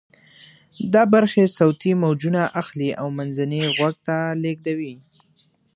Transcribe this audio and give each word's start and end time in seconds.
دا 0.93 1.03
برخې 1.13 1.43
صوتی 1.57 1.91
موجونه 2.03 2.41
اخلي 2.61 2.89
او 3.01 3.07
منځني 3.17 3.61
غوږ 3.75 3.95
ته 4.07 4.17
لیږدوي. 4.41 4.95